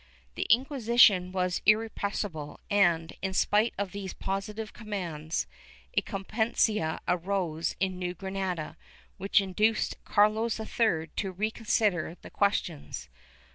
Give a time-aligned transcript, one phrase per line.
[0.01, 0.03] ^
[0.33, 5.45] The Inquisition was irrepressible and, in spite of these positive commands,
[5.95, 8.77] a competencia arose in New Granada,
[9.17, 13.09] which induced Carlos III to reconsider the questions.